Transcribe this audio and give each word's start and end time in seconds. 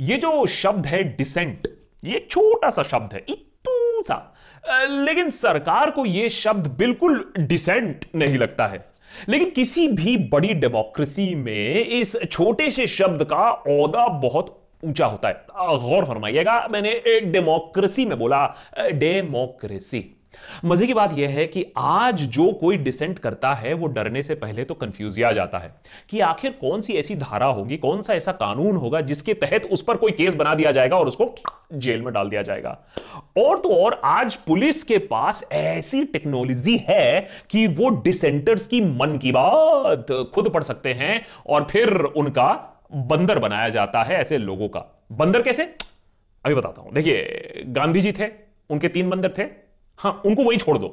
ये 0.00 0.16
जो 0.16 0.46
शब्द 0.46 0.86
है 0.86 1.02
डिसेंट 1.16 1.66
ये 2.04 2.26
छोटा 2.30 2.68
सा 2.70 2.82
शब्द 2.82 3.12
है 3.14 3.24
इतू 3.28 4.02
सा। 4.02 4.16
लेकिन 5.04 5.30
सरकार 5.30 5.90
को 5.90 6.04
यह 6.06 6.28
शब्द 6.28 6.66
बिल्कुल 6.68 7.32
डिसेंट 7.38 8.04
नहीं 8.14 8.38
लगता 8.38 8.66
है। 8.66 8.84
लेकिन 9.28 9.50
किसी 9.50 9.86
भी 9.88 10.16
बड़ी 10.32 10.54
डेमोक्रेसी 10.54 11.34
में 11.34 11.84
इस 11.84 12.16
छोटे 12.30 12.70
से 12.70 12.86
शब्द 12.86 13.24
का 13.24 13.50
औदा 13.50 14.06
बहुत 14.20 14.56
ऊँचा 14.84 15.06
होता 15.06 15.28
है। 15.28 15.44
गौर 15.80 16.04
फरमाइएगा, 16.04 16.66
मैंने 16.70 17.20
डेमोक्रेसी 17.20 18.06
में 18.06 18.18
बोला 18.18 18.46
डेमोक्रेसी 18.80 20.04
मज़े 20.64 20.86
की 20.86 20.94
बात 20.94 21.18
यह 21.18 21.28
है 21.28 21.46
कि 21.46 21.64
आज 21.76 22.22
जो 22.22 22.50
कोई 22.52 22.76
डिसेंट 22.76 23.18
करता 23.18 23.52
है, 23.54 23.72
वो 23.74 23.86
डरने 23.86 24.22
से 24.22 24.34
पहले 24.34 24.64
तो 24.64 24.74
कंफ्यूज 24.74 25.22
आ 25.22 25.32
जाता 25.32 25.58
है 25.58 25.72
कि 26.10 26.20
आखिर 26.20 26.50
कौन 26.60 26.80
सी 26.80 26.92
ऐसी 26.92 27.14
धारा 27.14 27.46
होगी, 27.46 27.76
कौन 27.76 28.02
सा 28.02 28.14
ऐसा 28.14 28.32
कानून 28.32 28.76
होगा 28.76 29.00
जिसके 29.00 29.34
तहत 29.34 29.68
उस 29.72 29.82
पर 29.82 29.96
कोई 29.96 30.12
केस 30.12 30.34
बना 30.34 30.54
दिया 30.54 30.72
जाएगा 30.72 30.96
और 30.96 31.08
उसको 31.08 31.34
जेल 31.74 32.02
में 32.02 32.12
डाल 32.14 32.28
दिया 32.28 32.42
जाएगा। 32.42 32.70
और 33.38 33.58
तो 33.58 33.74
और 33.74 34.00
आज 34.04 34.36
पुलिस 34.36 34.82
के 34.82 34.98
पास 34.98 35.44
ऐसी 35.52 36.04
टेक्नोलॉजी 36.04 36.76
है 36.88 37.28
कि 37.50 37.66
वो 37.66 37.88
डिसेंटर्स 38.02 38.66
की 38.66 38.80
मन 38.80 39.18
की 39.18 39.32
बात 39.32 40.06
खुद 40.34 40.48
पढ़ 40.48 40.62
सकते 40.62 40.92
हैं 40.92 41.20
और 41.46 41.66
फिर 41.70 41.90
उनका 41.94 42.48
बंदर 42.94 43.38
बनाया 43.38 43.68
जाता 43.68 44.02
है 44.02 44.16
ऐसे 44.16 44.38
लोगों 44.38 44.68
का। 44.68 44.80
बंदर 45.12 45.42
कैसे? 45.42 45.62
अभी 46.44 46.54
बताता 46.54 46.82
हूँ। 46.82 46.92
देखिए, 46.92 47.64
गांधी 47.66 48.00
जी 48.00 48.12
थे, 48.12 48.28
उनके 48.70 48.88
तीन 48.88 49.10
बंदर 49.10 49.32
थे। 49.38 49.44
हाँ, 50.02 50.20
उनको 50.26 50.44
वही 50.44 50.56
छोड़ 50.56 50.76
दो। 50.78 50.88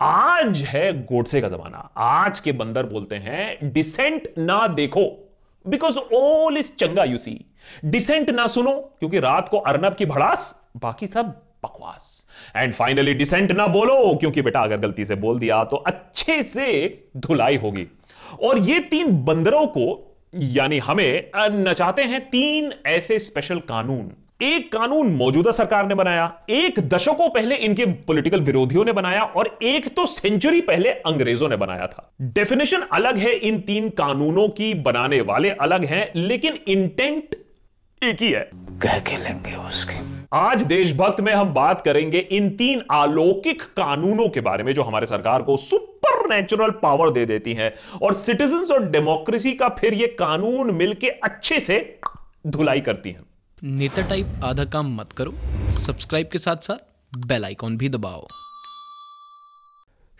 आज 0.00 0.62
है 0.62 0.92
गोडसे 1.06 1.40
का 1.40 1.48
जमाना। 1.48 1.78
आज 1.96 2.40
के 2.40 2.52
बंदर 2.52 2.86
बोलते 2.86 3.16
हैं, 3.16 3.72
डिसेंट 3.72 4.28
ना 4.38 4.66
देखो 4.66 5.02
बिकॉज़ 5.64 5.98
ऑल 5.98 6.56
इज़ 6.58 6.72
चंगा 6.74 7.04
यू 7.04 7.18
सी 7.18 7.44
डिसेंट 7.84 8.30
ना 8.30 8.46
सुनो, 8.46 8.72
क्योंकि 8.72 9.20
रात 9.20 9.48
को 9.48 9.58
अर्नब 9.58 9.94
की 9.94 10.06
भड़ास, 10.06 10.70
बाकी 10.76 11.06
सब 11.06 11.26
बकवास. 11.64 12.26
एंड 12.56 12.72
फाइनली 12.74 13.14
डिसेंट 13.14 13.52
ना 13.52 13.66
बोलो, 13.66 14.14
क्योंकि 14.14 14.42
बेटा 14.42 14.60
अगर 14.60 14.76
गलती 14.76 15.04
से 15.04 15.14
बोल 15.14 15.38
दिया 15.38 15.62
तो 15.64 15.76
अच्छे 15.76 16.42
से 16.42 17.08
धुलाई 17.16 17.56
होगी. 17.56 17.86
और 18.42 18.58
ये 18.58 18.80
तीन 18.80 19.24
बंदरों 19.24 19.66
को, 19.66 20.16
यानी 20.34 20.78
हमें 20.78 21.30
नचाते 21.36 22.02
हैं 22.02 22.20
तीन 22.30 22.72
ऐसे 22.86 23.18
स्पेशल 23.18 23.60
कानून। 23.60 24.12
एक 24.42 24.72
कानून 24.72 25.08
मौजूदा 25.12 25.50
सरकार 25.50 25.86
ने 25.86 25.94
बनाया 25.94 26.24
एक 26.50 26.78
दशकों 26.88 27.28
पहले 27.28 27.54
इनके 27.56 27.86
पॉलिटिकल 27.86 28.40
विरोधियों 28.40 28.84
ने 28.84 28.92
बनाया 28.92 29.22
और 29.22 29.58
एक 29.62 29.88
तो 29.96 30.06
सेंचुरी 30.06 30.60
पहले 30.60 30.90
अंग्रेज़ों 30.90 31.48
ने 31.48 31.56
बनाया 31.56 31.86
था। 31.86 32.14
डेफिनेशन 32.22 32.82
अलग 32.92 33.18
है 33.18 33.34
इन 33.38 33.60
तीन 33.60 33.88
कानूनों 33.88 34.48
की 34.48 34.72
बनाने 34.74 35.20
वाले 35.20 35.50
अलग 35.50 35.84
हैं 35.84 36.10
लेकिन 36.16 36.58
इंटेंट 36.68 37.36
एक 38.02 38.22
ही 38.22 38.30
है। 38.30 38.48
कह 38.82 38.98
के 38.98 39.16
लेंगे 39.16 39.54
उसकी। 39.68 40.26
आज 40.32 40.62
देशभक्त 40.64 41.20
में 41.20 41.32
हम 41.32 41.54
बात 41.54 41.80
करेंगे 41.80 42.18
इन 42.18 42.50
तीन 42.50 42.82
अलौकिक 42.90 43.62
कानूनों 43.62 44.28
के 44.28 44.40
बारे 44.40 44.64
में 44.64 44.74
जो 44.74 44.82
हमारे 44.82 45.06
सरकार 45.06 45.42
को 45.42 45.56
सुपर 45.56 46.28
नेचुरल 46.28 46.70
पावर 46.82 47.10
दे 47.10 47.26
देती 47.26 47.54
हैं। 47.54 47.72
और 48.02 48.14
सिटीजन 48.14 48.72
और 48.74 48.90
डेमोक्रेसी 48.90 49.52
का 49.52 49.68
फिर 49.68 49.94
ये 49.94 50.06
कानून 50.18 50.70
मिलके 50.70 51.08
अच्छे 51.08 51.60
से 51.60 51.98
धुलाई 52.46 52.80
करती 52.80 53.10
हैं। 53.10 53.29
नेता 53.62 54.02
टाइप 54.02 54.40
आधा 54.44 54.64
काम 54.64 54.94
मत 54.96 55.12
करो 55.12 55.32
सब्सक्राइब 55.70 56.28
के 56.32 56.38
साथ 56.38 56.56
साथ 56.56 57.26
बेल 57.26 57.44
आइकॉन 57.44 57.76
भी 57.76 57.88
दबाओ। 57.88 58.26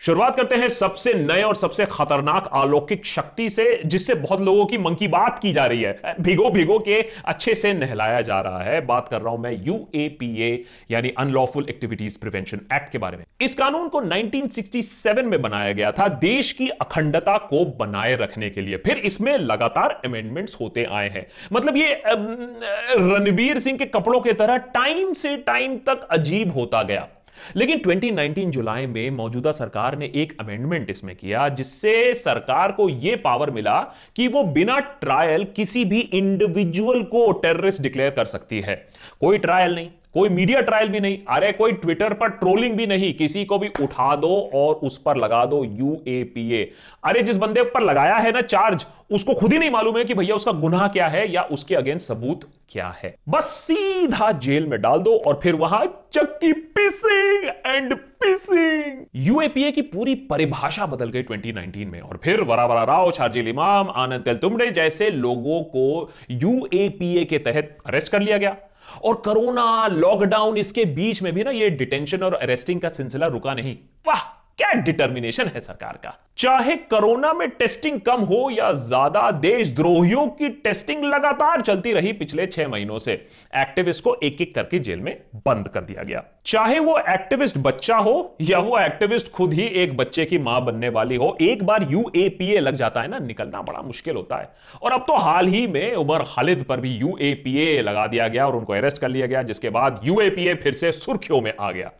शुरुआत 0.01 0.35
करते 0.35 0.55
हैं 0.55 0.67
सबसे 0.69 1.13
नए 1.13 1.41
और 1.43 1.55
सबसे 1.55 1.85
खतरनाक 1.85 2.49
अलौकिक 2.53 3.05
शक्ति 3.05 3.49
से, 3.49 3.81
जिससे 3.85 4.13
बहुत 4.13 4.41
लोगों 4.41 4.65
की 4.65 4.77
मन 4.77 4.95
की 4.95 5.07
बात 5.07 5.39
की 5.39 5.51
जा 5.53 5.65
रही 5.65 5.81
है। 5.81 6.15
भिगो 6.21 6.49
भिगो 6.51 6.79
के 6.79 7.01
अच्छे 7.25 7.55
से 7.55 7.73
नहलाया 7.73 8.21
जा 8.21 8.39
रहा 8.41 8.63
है। 8.63 8.85
बात 8.85 9.07
कर 9.07 9.21
रहा 9.21 9.29
हूँ 9.29 9.39
मैं 9.39 9.51
यूएपीए 9.65 10.65
यानी 10.91 11.09
अनलॉफुल 11.17 11.65
एक्टिविटीज़ 11.69 12.19
प्रिवेंशन 12.19 12.61
एक्ट 12.73 12.91
के 12.91 12.97
बारे 12.97 13.17
में। 13.17 13.23
इस 13.41 13.55
कानून 13.55 13.89
को 13.89 14.01
1967 14.01 15.25
में 15.25 15.41
बनाया 15.41 15.71
गया 15.71 15.91
था, 15.91 16.07
देश 16.07 16.51
की 16.51 16.69
अखंडता 16.69 17.37
को 17.37 17.65
बनाए 17.79 18.15
रखने 18.15 18.49
के 18.49 18.61
लिए। 18.61 18.77
फिर 18.77 18.97
इसमें 18.97 19.37
लगातार 19.37 20.01
अमेंडमेंट्स 20.05 20.57
होते 20.61 20.87
आए 20.91 21.09
हैं। 21.09 21.27
मतलब 21.53 21.77
ये 21.77 22.01
रणबीर 22.07 23.59
सिंह 23.59 23.77
के 23.77 23.85
कपड़ों 23.85 24.21
की 24.21 24.33
तरह 24.33 24.57
टाइम 24.57 25.13
से 25.13 25.37
टाइम 25.37 25.77
तक 25.77 26.07
अजीब 26.11 26.53
होता 26.53 26.83
गया। 26.83 27.07
लेकिन 27.55 27.79
2019 27.79 28.45
जुलाई 28.45 28.87
में 28.87 29.09
मौजूदा 29.09 29.51
सरकार 29.51 29.97
ने 29.97 30.11
एक 30.15 30.37
अमेंडमेंट 30.39 30.89
इसमें 30.89 31.15
किया, 31.15 31.49
जिससे 31.49 32.13
सरकार 32.13 32.71
को 32.71 32.89
यह 32.89 33.21
पावर 33.23 33.51
मिला 33.51 33.79
कि 34.15 34.27
वो 34.27 34.43
बिना 34.43 34.79
ट्रायल 34.79 35.43
किसी 35.55 35.85
भी 35.85 35.99
इंडिविजुअल 35.99 37.03
को 37.03 37.31
टेररिस्ट 37.31 37.81
डिक्लेयर 37.81 38.09
कर 38.09 38.25
सकती 38.25 38.61
है। 38.61 38.75
कोई 39.19 39.37
ट्रायल 39.37 39.75
नहीं। 39.75 39.89
कोई 40.13 40.29
मीडिया 40.29 40.61
ट्रायल 40.61 40.89
भी 40.89 40.99
नहीं 40.99 41.17
अरे 41.27 41.51
कोई 41.51 41.71
ट्विटर 41.71 42.13
पर 42.13 42.27
ट्रोलिंग 42.27 42.75
भी 42.75 42.87
नहीं, 42.87 43.13
किसी 43.13 43.45
को 43.45 43.59
भी 43.59 43.67
उठा 43.67 44.15
दो 44.15 44.51
और 44.53 44.75
उस 44.75 44.97
पर 44.97 45.17
लगा 45.17 45.45
दो 45.45 45.63
यूएपीए। 45.63 46.71
अरे, 47.03 47.21
जिस 47.21 47.37
बंदे 47.37 47.63
पर 47.63 47.81
लगाया 47.81 48.15
है 48.15 48.31
ना 48.31 48.41
चार्ज, 48.41 48.85
उसको 49.11 49.33
खुद 49.33 49.53
ही 49.53 49.59
नहीं 49.59 49.69
मालूम 49.69 49.97
है 49.97 50.03
कि 50.03 50.13
भैया 50.13 50.35
उसका 50.35 50.51
गुनाह 50.51 50.87
क्या 50.87 51.07
है 51.07 51.31
या 51.31 51.41
उसके 51.41 51.75
अगेंस्ट 51.75 52.07
सबूत 52.07 52.41
क्या 52.69 52.93
है। 53.03 53.15
बस 53.29 53.43
सीधा 53.43 54.31
जेल 54.31 54.67
में 54.67 54.81
डाल 54.81 54.99
दो 54.99 55.17
और 55.17 55.39
फिर 55.43 55.55
वहाँ 55.55 56.09
चक्की 56.13 56.53
पिसिंग 56.53 57.49
एंड 57.65 57.95
पिसिंग। 57.95 59.05
यूएपीए 59.15 59.71
की 59.71 59.81
पूरी 59.81 60.15
परिभाषा 60.15 60.85
बदल 60.85 61.09
गई 61.09 61.23
2019 61.23 61.85
में 61.85 62.01
और 62.01 62.19
फिर 62.23 62.41
वरावरा 62.41 62.83
राव, 62.83 63.11
शार्जिल 63.11 63.47
इमाम, 63.47 63.89
आनंद 63.95 64.21
तेल 64.21 64.37
तुमड़े 64.37 64.71
जैसे 64.71 65.09
लोगों 65.09 65.63
को 65.63 66.11
यूएपीए 66.31 67.25
के 67.25 67.37
तहत 67.37 67.77
अरेस्ट 67.85 68.11
कर 68.11 68.21
लिया 68.21 68.37
गया। 68.37 68.57
और 69.03 69.15
कोरोना 69.15 69.87
लॉकडाउन 69.87 70.57
इसके 70.57 70.85
बीच 70.85 71.21
में 71.21 71.33
भी 71.33 71.43
ना 71.43 71.51
ये 71.51 71.69
डिटेंशन 71.69 72.23
और 72.23 72.33
अरेस्टिंग 72.33 72.81
का 72.81 72.89
सिलसिला 72.89 73.27
रुका 73.27 73.53
नहीं। 73.53 73.77
वाह! 74.07 74.40
क्या 74.59 74.71
डिटर्मिनेशन 74.75 75.47
है 75.47 75.59
सरकार 75.61 75.99
का? 76.03 76.17
चाहे 76.37 76.75
कोरोना 76.75 77.31
में 77.33 77.49
टेस्टिंग 77.49 77.99
कम 78.01 78.21
हो 78.21 78.49
या 78.51 78.71
ज़्यादा, 78.73 79.29
देशद्रोहियों 79.31 80.27
की 80.29 80.49
टेस्टिंग 80.63 81.03
लगातार 81.05 81.61
चलती 81.61 81.93
रही 81.93 82.11
पिछले 82.13 82.45
छह 82.47 82.67
महीनों 82.67 82.99
से। 82.99 83.13
एक्टिविस्ट 83.53 84.03
को 84.03 84.15
एक 84.23 84.41
एक 84.41 84.53
करके 84.55 84.79
जेल 84.79 84.99
में 84.99 85.15
बंद 85.45 85.67
कर 85.67 85.81
दिया 85.81 86.03
गया। 86.03 86.23
चाहे 86.45 86.79
वो 86.79 86.97
एक्टिविस्ट 86.99 87.57
बच्चा 87.57 87.97
हो 87.97 88.35
या 88.41 88.59
वो 88.59 88.77
एक्टिविस्ट 88.79 89.31
खुद 89.31 89.53
ही 89.53 89.65
एक 89.75 89.95
बच्चे 89.97 90.25
की 90.25 90.37
माँ 90.39 90.63
बनने 90.65 90.89
वाली 90.89 91.15
हो, 91.15 91.37
एक 91.41 91.63
बार 91.63 91.87
यूएपीए 91.91 92.59
लग 92.59 92.75
जाता 92.75 93.01
है 93.01 93.07
ना, 93.07 93.19
निकलना 93.19 93.61
बड़ा 93.61 93.81
मुश्किल 93.81 94.15
होता 94.15 94.37
है। 94.37 94.49
और 94.81 94.91
अब 94.91 95.05
तो 95.07 95.17
हाल 95.19 95.47
ही 95.47 95.65
में 95.67 95.95
उमर 95.95 96.23
खालिद 96.27 96.63
पर 96.63 96.79
भी 96.79 96.91
यूएपीए 96.91 97.81
लगा 97.81 98.05
दिया 98.07 98.27
गया 98.27 98.47
और 98.47 98.55
उनको 98.55 98.73
अरेस्ट 98.73 98.97
कर 98.97 99.09
लिया 99.09 99.27
गया, 99.27 99.43
जिसके 99.43 99.69
बाद 99.69 100.01
यूएपीए 100.03 100.55
फिर 100.55 100.73
से 100.73 100.91
सुर्खियों 100.91 101.41
में 101.41 101.53
आ 101.59 101.71
गया। 101.71 101.91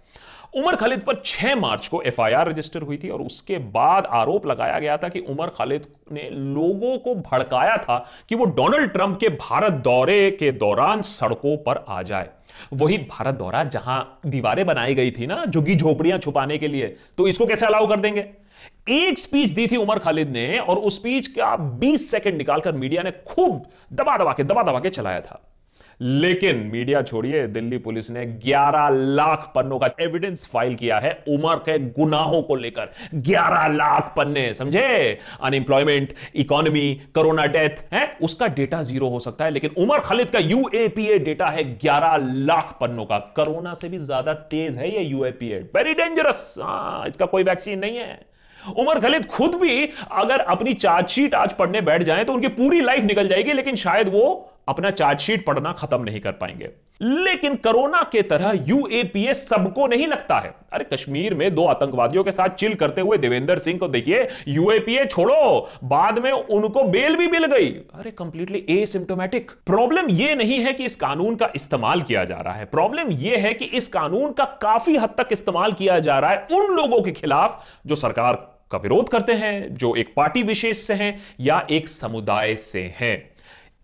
उमर 0.53 0.75
खालिद 0.75 0.99
पर 0.99 1.15
6 1.25 1.55
मार्च 1.55 1.87
को 1.87 2.01
एफआईआर 2.01 2.49
रजिस्टर 2.49 2.81
हुई 2.81 2.97
थी 2.97 3.09
और 3.09 3.21
उसके 3.21 3.57
बाद 3.73 4.05
आरोप 4.05 4.45
लगाया 4.47 4.79
गया 4.79 4.95
था 4.97 5.09
कि 5.09 5.19
उमर 5.19 5.49
खालिद 5.49 5.85
ने 6.11 6.29
लोगों 6.29 6.97
को 6.97 7.13
भड़काया 7.15 7.77
था 7.77 7.97
कि 8.29 8.35
वो 8.35 8.45
डोनाल्ड 8.45 8.91
ट्रंप 8.91 9.17
के 9.19 9.29
भारत 9.29 9.73
दौरे 9.83 10.31
के 10.31 10.51
दौरान 10.51 11.01
सड़कों 11.01 11.55
पर 11.57 11.83
आ 11.87 12.01
जाए। 12.01 12.29
वही 12.73 12.97
भारत 13.09 13.35
दौरा 13.35 13.63
जहाँ 13.65 14.19
दीवारें 14.25 14.65
बनाई 14.65 14.95
गई 14.95 15.11
थी 15.11 15.27
ना, 15.27 15.43
झुग्गी 15.45 15.75
झोपड़ियाँ 15.75 16.17
छुपाने 16.19 16.57
के 16.57 16.67
लिए 16.67 16.95
तो 17.17 17.27
इसको 17.27 17.45
कैसे 17.45 17.65
अलाउ 17.65 17.87
कर 17.87 17.99
देंगे? 17.99 18.25
एक 18.89 19.19
स्पीच 19.19 19.51
दी 19.51 19.67
थी 19.67 19.77
उमर 19.77 19.99
खालिद 19.99 20.29
ने 20.29 20.57
और 20.59 20.77
उस 20.77 20.99
स्पीच 20.99 21.27
का 21.27 21.55
20 21.79 22.09
सेकंड 22.11 22.37
निकालकर 22.37 22.71
मीडिया 22.73 23.03
ने 23.03 23.11
खूब 23.27 23.65
दबा 23.93 24.17
दबा 24.17 24.33
के 24.33 24.43
दबा 24.43 24.63
दबा 24.63 24.79
के 24.79 24.89
चलाया 24.89 25.21
था। 25.21 25.41
लेकिन 26.01 26.57
मीडिया 26.71 27.01
छोड़िए, 27.01 27.45
दिल्ली 27.47 27.77
पुलिस 27.77 28.09
ने 28.09 28.25
11 28.43 28.87
लाख 28.89 29.51
पन्नों 29.55 29.77
का 29.79 29.89
एविडेंस 30.01 30.45
फ़ाइल 30.47 30.75
किया 30.75 30.97
है 30.99 31.11
उमर 31.29 31.55
के 31.59 31.77
गुनाहों 31.91 32.41
को 32.43 32.55
लेकर। 32.55 32.89
11 33.15 33.67
लाख 33.67 34.13
पन्ने, 34.17 34.53
समझे? 34.53 35.19
अनएम्प्लॉयमेंट 35.41 36.13
इकोनॉमी 36.35 36.93
कोरोना 37.15 37.45
डेथ 37.47 37.83
है? 37.93 38.05
उसका 38.21 38.47
डेटा 38.49 38.81
ज़ीरो 38.83 39.09
हो 39.09 39.19
सकता 39.19 39.45
है, 39.45 39.51
लेकिन 39.51 39.71
उमर 39.77 39.99
खालिद 40.01 40.29
का 40.29 40.39
यूएपीए 40.39 41.19
डेटा 41.19 41.49
है 41.49 41.63
11 41.77 42.17
लाख 42.45 42.75
पन्नों 42.81 43.05
का। 43.05 43.17
कोरोना 43.35 43.73
से 43.73 43.89
भी 43.89 43.97
ज़्यादा 43.99 44.33
तेज 44.33 44.77
है 44.77 44.91
ये 44.91 45.03
यूएपीए 45.03 45.59
वेरी 45.75 45.93
डेंजरस 45.93 46.53
इसका 47.07 47.25
कोई 47.27 47.43
वैक्सीन 47.43 47.79
नहीं 47.79 47.97
है। 47.97 48.19
उमर 48.59 48.99
खलीद 48.99 49.25
खुद 49.27 49.55
भी 49.55 49.85
अगर 50.13 50.39
अपनी 50.41 50.73
चार्जशीट 50.75 51.33
आज 51.35 51.53
पढ़ने 51.53 51.81
बैठ 51.83 52.03
जाए 52.03 52.23
तो 52.23 52.33
उनकी 52.33 52.47
पूरी 52.49 52.81
लाइफ 52.81 53.03
निकल 53.03 53.27
जाएगी, 53.27 53.53
लेकिन 53.53 53.75
शायद 53.77 54.09
वो 54.09 54.47
अपना 54.67 54.89
चार्जशीट 54.89 55.45
पढ़ना 55.45 55.71
खत्म 55.71 56.03
नहीं 56.03 56.19
कर 56.19 56.31
पाएँगे। 56.31 56.69
लेकिन 57.01 57.55
कोरोना 57.55 58.09
के 58.11 58.21
तरह 58.21 58.51
यूएपीए 58.67 59.33
सबको 59.33 59.87
नहीं 59.87 60.07
लगता 60.07 60.39
है। 60.39 60.55
अरे, 60.73 60.85
कश्मीर 60.93 61.33
में 61.33 61.55
दो 61.55 61.65
आतंकवादियों 61.65 62.23
के 62.23 62.31
साथ 62.31 62.49
चिल 62.49 62.75
करते 62.75 63.01
हुए 63.01 63.17
देवेंद्र 63.17 63.59
सिंह 63.59 63.79
को 63.79 63.87
देखिए 63.87 64.27
यूएपीए 64.47 65.05
छोड़ो, 65.05 65.69
बाद 65.83 66.19
में 66.19 66.31
उनको 66.31 66.83
बेल 66.83 67.15
भी 67.15 67.27
मिल 67.27 67.45
गई। 67.45 67.69
अरे 67.69 68.11
कंप्लीटली 68.11 68.65
एसिम्टोमेटिक 68.69 69.51
प्रॉब्लम 69.65 70.09
यह 70.09 70.35
नहीं 70.35 70.59
है 70.59 70.73
कि 70.73 70.85
इस 70.85 70.95
कानून 70.95 71.35
का 71.35 71.51
इस्तेमाल 71.55 72.01
किया 72.01 72.25
जा 72.25 72.37
रहा 72.37 72.53
है। 72.53 72.65
प्रॉब्लम 72.65 73.11
यह 73.11 73.37
है 73.37 73.53
कि 73.53 73.65
इस 73.65 73.87
कानून 73.87 74.31
का 74.31 74.45
काफ़ी 74.45 74.95
हद 74.95 75.09
तक 75.09 75.27
इस्तेमाल 75.31 75.73
किया 75.73 75.99
जा 75.99 76.19
रहा 76.19 76.31
है 76.31 76.47
उन 76.53 76.75
लोगों 76.75 77.01
के 77.01 77.11
खिलाफ 77.11 77.65
जो 77.85 77.95
सरकार 77.95 78.51
का 78.71 78.77
विरोध 78.77 79.09
करते 79.09 79.33
हैं, 79.33 79.75
जो 79.75 79.95
एक 79.95 80.13
पार्टी 80.15 80.43
विशेष 80.43 80.77
से 80.77 80.93
हैं 80.93 81.19
या 81.39 81.67
एक 81.71 81.87
समुदाय 81.87 82.55
से 82.55 82.93
हैं। 82.99 83.30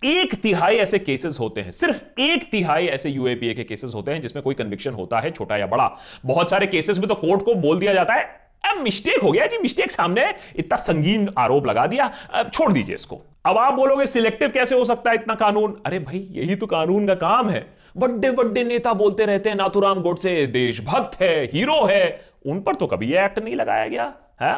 एक 0.01 0.33
तिहाई 0.35 0.75
ऐसे 0.75 0.97
केसेस 0.99 1.37
होते 1.39 1.61
हैं, 1.61 1.71
सिर्फ़ 1.71 2.01
एक 2.21 2.49
तिहाई 2.51 2.85
ऐसे 2.87 3.09
यूएपीए 3.09 3.53
के 3.53 3.63
केसेस 3.63 3.91
होते 3.95 4.11
हैं 4.11 4.21
जिसमें 4.21 4.43
कोई 4.43 4.55
कन्विक्शन 4.55 4.93
होता 4.93 5.19
है 5.19 5.31
छोटा 5.31 5.57
या 5.57 5.67
बड़ा। 5.67 5.89
बहुत 6.25 6.51
सारे 6.51 6.67
केसेस 6.67 6.97
में 6.97 7.07
तो 7.07 7.15
कोर्ट 7.15 7.43
को 7.43 7.53
बोल 7.55 7.79
दिया 7.79 7.93
जाता 7.93 8.13
है 8.13 8.35
मिस्टेक 8.77 9.21
हो 9.23 9.31
गया 9.31 9.45
जी 9.45 9.57
मिस्टेक 9.57 9.91
सामने, 9.91 10.23
इतना 10.55 10.77
संगीन 10.77 11.29
आरोप 11.37 11.67
लगा 11.67 11.85
दिया 11.87 12.11
छोड़ 12.45 12.71
दीजिए 12.73 12.95
इसको। 12.95 13.21
अब 13.45 13.57
आप 13.57 13.73
बोलोगे 13.73 14.05
सिलेक्टिव 14.05 14.49
कैसे 14.49 14.75
हो 14.75 14.85
सकता 14.85 15.09
है 15.09 15.15
इतना 15.15 15.35
कानून? 15.35 15.77
अरे 15.85 15.99
भाई, 15.99 16.19
यही 16.31 16.55
तो 16.55 16.65
कानून 16.65 17.07
का 17.07 17.15
काम 17.15 17.49
है। 17.49 17.65
बड़े 17.97 18.31
बड़े 18.31 18.63
नेता 18.63 18.93
बोलते 18.93 19.25
रहते 19.25 19.49
हैं, 19.49 19.55
नाथुराम 19.55 20.01
गोडसे 20.01 20.45
देशभक्त 20.47 21.19
है, 21.21 21.45
हीरो 21.45 21.83
है। 21.85 22.21
उन 22.45 22.59
पर 22.59 22.75
तो 22.75 22.87
कभी 22.87 23.11
यह 23.13 23.25
एक्ट 23.25 23.39
नहीं 23.39 23.55
लगाया 23.55 23.87
गया, 23.87 24.13
है? 24.41 24.53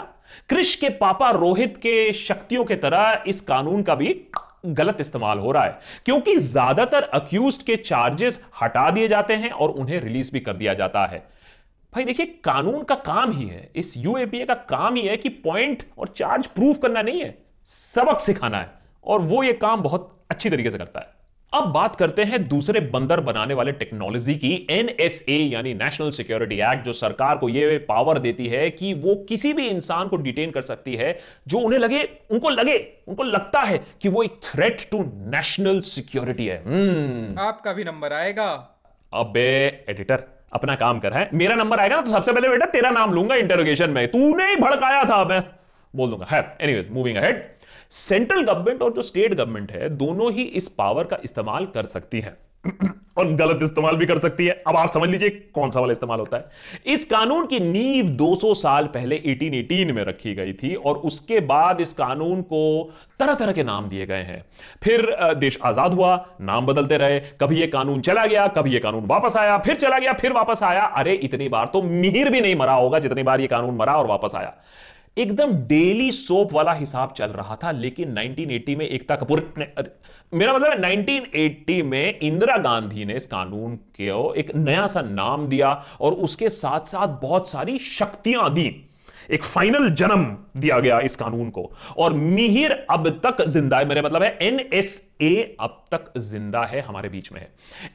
कृष 0.49 0.75
के 0.75 0.89
पापा 0.97 1.29
रोहित 1.31 1.77
के 1.77 2.11
शक्तियों 2.15 2.65
के 2.65 2.75
तरह 2.75 3.23
इस 3.27 3.41
कानून 3.41 3.83
का 3.83 3.95
भी 3.95 4.13
गलत 4.63 4.97
इस्तेमाल 5.01 5.39
हो 5.39 5.51
रहा 5.51 5.63
है, 5.63 5.79
क्योंकि 6.05 6.35
ज़्यादातर 6.37 7.03
अक्यूज 7.03 7.57
के 7.57 7.75
चार्जेस 7.75 8.43
हटा 8.61 8.89
दिए 8.91 9.07
जाते 9.07 9.35
हैं 9.35 9.51
और 9.51 9.69
उन्हें 9.71 9.99
रिलीज़ 10.01 10.31
भी 10.33 10.39
कर 10.39 10.53
दिया 10.53 10.73
जाता 10.73 11.05
है। 11.05 11.19
भाई 11.93 12.03
देखिए, 12.03 12.25
कानून 12.43 12.83
का 12.83 12.95
काम 12.97 13.31
ही 13.31 13.45
है, 13.45 13.69
इस 13.75 13.93
यूएपीए 13.97 14.45
का 14.45 14.53
काम 14.53 14.95
ही 14.95 15.01
है 15.01 15.15
कि 15.17 15.29
पॉइंट 15.29 15.83
और 15.97 16.13
चार्ज 16.17 16.47
प्रूफ 16.47 16.81
करना 16.81 17.01
नहीं 17.01 17.21
है, 17.21 17.37
सबक 17.69 18.19
सिखाना 18.19 18.57
है, 18.57 18.69
और 19.03 19.21
वो 19.21 19.43
ये 19.43 19.53
काम 19.55 19.81
बहुत 19.81 20.15
अच्छी 20.31 20.49
तरीके 20.49 20.71
से 20.71 20.77
करता 20.77 20.99
है। 20.99 21.17
अब 21.53 21.63
बात 21.63 21.95
करते 21.95 22.23
हैं 22.23 22.47
दूसरे 22.47 22.79
बंदर 22.79 23.19
बनाने 23.19 23.53
वाले 23.53 23.71
टेक्नोलॉजी 23.71 24.35
की 24.35 24.67
एनएसए 24.69 25.33
यानी 25.33 25.73
नेशनल 25.73 26.09
सिक्योरिटी 26.09 26.55
एक्ट 26.61 26.85
जो 26.85 26.93
सरकार 26.93 27.37
को 27.37 27.49
यह 27.49 27.85
पावर 27.89 28.19
देती 28.19 28.47
है 28.47 28.69
कि 28.69 28.93
वो 28.93 29.15
किसी 29.29 29.53
भी 29.53 29.67
इंसान 29.67 30.07
को 30.07 30.17
डिटेन 30.17 30.51
कर 30.51 30.61
सकती 30.61 30.95
है 30.95 31.19
जो 31.47 31.59
उन्हें 31.59 31.79
लगे 31.79 32.09
उनको 32.31 32.49
लगे 32.49 32.77
उनको 33.07 33.23
लगता 33.23 33.61
है 33.61 33.85
कि 34.01 34.09
वो 34.09 34.23
एक 34.23 34.39
थ्रेट 34.43 34.87
टू 34.91 35.03
नेशनल 35.07 35.81
सिक्योरिटी 35.81 36.45
है। 36.45 36.63
hmm. 36.63 37.39
आपका 37.39 37.73
भी 37.73 37.83
नंबर 37.83 38.13
आएगा। 38.13 38.77
अबे 39.13 39.85
एडिटर 39.89 40.23
अपना 40.53 40.75
काम 40.75 40.99
कर 40.99 41.13
है? 41.13 41.29
मेरा 41.33 41.55
नंबर 41.55 41.79
आएगा 41.79 41.95
ना 41.95 42.01
तो 42.01 42.11
सबसे 42.11 42.33
पहले 42.33 42.49
बेटा 42.49 42.65
तेरा 42.65 42.89
नाम 42.89 43.13
लूँगा 43.13 43.35
इंटरोगेशन 43.35 43.89
में। 43.89 44.07
तूने 44.07 44.49
ही 44.49 44.55
भड़काया 44.55 45.03
था 45.05 45.23
मैं 45.25 45.43
बोल 45.95 46.09
दूँगा। 46.09 46.27
है 46.29 46.89
मूविंग 46.91 47.17
अहेड 47.17 47.58
सेंट्रल 47.91 48.41
गवर्नमेंट 48.41 48.81
और 48.81 48.93
जो 48.93 49.01
स्टेट 49.01 49.33
गवर्नमेंट 49.33 49.71
है, 49.71 49.89
दोनों 49.89 50.31
ही 50.31 50.43
इस 50.43 50.67
पावर 50.67 51.03
का 51.03 51.17
इस्तेमाल 51.23 51.65
कर 51.65 51.85
सकती 51.85 52.19
है। 52.19 52.37
और 53.17 53.27
गलत 53.33 53.59
इस्तेमाल 53.63 53.95
भी 53.95 54.05
कर 54.05 54.19
सकती 54.19 54.45
है। 54.45 54.63
अब 54.67 54.75
आप 54.75 54.89
समझ 54.89 55.09
लीजिए 55.09 55.29
कौन 55.29 55.71
सा 55.71 55.79
वाला 55.79 55.91
इस्तेमाल 55.91 56.19
होता 56.19 56.37
है। 56.37 56.49
इस 56.85 57.05
कानून 57.05 57.45
की 57.45 57.59
नींव 57.59 58.05
200 58.05 58.53
साल 58.53 58.87
पहले 58.87 59.15
1818 59.25 59.91
में 59.91 60.03
रखी 60.03 60.33
गई 60.33 60.53
थी 60.53 60.75
और 60.75 60.95
उसके 60.95 61.39
बाद 61.39 61.81
इस 61.81 61.93
कानून 61.93 62.41
को 62.41 62.91
तरह 63.19 63.33
तरह 63.33 63.51
के 63.51 63.63
नाम 63.63 63.89
दिए 63.89 64.05
गए 64.05 64.21
हैं। 64.21 64.43
फिर 64.83 65.15
देश 65.33 65.59
आज़ाद 65.63 65.93
हुआ, 65.93 66.25
नाम 66.41 66.65
बदलते 66.65 66.97
रहे, 66.97 67.19
कभी 67.19 67.61
यह 67.61 67.69
कानून 67.73 68.01
चला 68.01 68.25
गया, 68.25 68.47
कभी 68.47 68.73
यह 68.73 68.79
कानून 68.79 69.05
वापस 69.05 69.37
आया, 69.37 69.57
फिर 69.57 69.75
चला 69.75 69.99
गया, 69.99 70.13
फिर 70.13 70.33
वापस 70.33 70.63
आया। 70.63 70.81
अरे, 70.81 71.13
इतनी 71.13 71.49
बार 71.49 71.65
तो 71.65 71.81
मिहिर 71.81 72.29
भी 72.29 72.41
नहीं 72.41 72.55
मरा 72.55 72.73
होगा 72.73 72.99
जितनी 72.99 73.23
बार 73.23 73.41
यह 73.41 73.47
कानून 73.47 73.75
मरा 73.75 73.93
और 73.93 74.07
वापस 74.07 74.35
आया। 74.35 74.53
एकदम 75.17 75.53
डेली 75.67 76.11
सोप 76.11 76.53
वाला 76.53 76.73
हिसाब 76.73 77.13
चल 77.17 77.29
रहा 77.29 77.55
था, 77.55 77.71
लेकिन 77.71 78.13
1980 78.15 78.75
में 78.75 78.85
एकता 78.85 79.15
कपूर 79.15 79.53
मेरा 80.33 80.53
मतलब 80.53 80.71
है 80.71 80.77
1980 80.77 81.81
में 81.83 82.19
इंदिरा 82.19 82.57
गांधी 82.57 83.05
ने 83.05 83.13
इस 83.13 83.27
कानून 83.27 83.75
को 84.01 84.33
एक 84.33 84.55
नया 84.55 84.85
सा 84.87 85.01
नाम 85.01 85.47
दिया 85.47 85.71
और 86.01 86.13
उसके 86.13 86.49
साथ 86.49 86.85
साथ 86.85 87.19
बहुत 87.21 87.49
सारी 87.49 87.77
शक्तियाँ 87.79 88.53
दी। 88.53 88.69
एक 89.29 89.43
फाइनल 89.43 89.89
जन्म 89.91 90.25
दिया 90.57 90.79
गया 90.79 90.99
इस 91.01 91.15
कानून 91.15 91.49
को। 91.49 91.71
और 91.97 92.13
मिहिर 92.13 92.71
अब 92.91 93.07
तक 93.25 93.41
ज़िंदा 93.47 93.77
है। 93.77 93.85
मेरे 93.85 94.01
मतलब 94.01 94.23
है 94.23 94.37
एनएसए 94.41 95.55
अब 95.61 95.83
तक 95.91 96.11
ज़िंदा 96.19 96.63
है, 96.63 96.81
हमारे 96.81 97.09
बीच 97.09 97.31
में 97.31 97.39
है। 97.41 97.49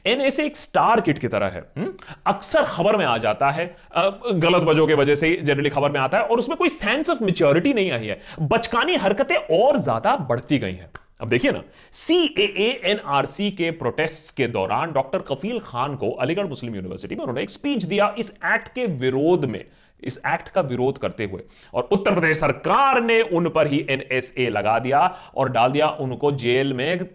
एनएसए 0.05 0.45
एक 0.45 0.57
स्टार 0.57 1.01
किट 1.01 1.19
की 1.19 1.27
तरह 1.27 1.47
है। 1.47 1.61
हम्म? 1.77 1.91
अक्सर 2.27 2.63
खबर 2.65 2.97
में 2.97 3.05
आ 3.05 3.17
जाता 3.19 3.49
है 3.49 3.65
गलत 3.95 4.63
वजह 4.63 4.85
के 4.85 4.93
वजह 4.95 5.15
से 5.15 5.35
जनरली 5.37 5.69
खबर 5.69 5.91
में 5.91 5.99
आता 5.99 6.17
है, 6.17 6.23
और 6.23 6.39
उसमें 6.39 6.57
कोई 6.57 6.69
सेंस 6.71 7.09
ऑफ़ 7.09 7.23
मेच्योरिटी 7.23 7.73
नहीं 7.73 7.91
आई 7.91 8.05
है। 8.05 8.19
बचकानी 8.43 8.95
हरकतें 8.97 9.35
और 9.35 9.79
ज़्यादा 9.79 10.15
बढ़ती 10.29 10.57
गई 10.57 10.73
हैं। 10.73 10.89
अब 11.21 11.29
देखिए 11.29 11.51
ना 11.51 11.61
सी 11.93 12.15
ए 12.37 12.69
एन 12.83 12.99
आर 13.07 13.25
सी 13.25 13.49
के 13.51 13.69
प्रोटेस्ट 13.71 14.35
के 14.37 14.47
दौरान 14.47 14.91
डॉक्टर 14.91 15.19
कफील 15.19 15.59
खान 15.59 15.95
को 15.95 16.09
अलीगढ़ 16.11 16.47
मुस्लिम 16.47 16.75
यूनिवर्सिटी 16.75 17.15
में 17.15 17.21
उन्होंने 17.21 17.41
एक 17.41 17.49
स्पीच 17.49 17.83
दिया 17.83 18.13
इस 18.17 18.31
एक्ट 18.45 18.67
के 18.67 18.85
विरोध 18.85 19.45
में, 19.45 19.63
इस 20.03 20.19
एक्ट 20.27 20.49
का 20.49 20.61
विरोध 20.61 20.97
करते 20.97 21.25
हुए। 21.25 21.43
और 21.73 21.89
उत्तर 21.91 22.13
प्रदेश 22.13 22.37
सरकार 22.37 23.01
ने 23.01 23.21
उन 23.21 23.49
पर 23.49 23.67
ही 23.67 23.85
एनएसए 23.89 24.49
लगा 24.49 24.77
दिया 24.79 24.99
और 25.35 25.49
डाल 25.49 25.71
दिया 25.71 25.87
उनको 25.89 26.31
जेल 26.31 26.73
में 26.73 27.09